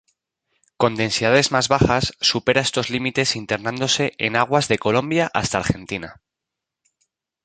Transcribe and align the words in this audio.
Con 0.77 0.95
densidades 0.95 1.51
más 1.51 1.67
bajas 1.67 2.13
supera 2.19 2.61
estos 2.61 2.89
límites 2.89 3.35
internándose 3.35 4.13
en 4.17 4.35
aguas 4.35 4.67
de 4.67 4.79
Colombia 4.79 5.29
hasta 5.31 5.59
Argentina. 5.59 6.23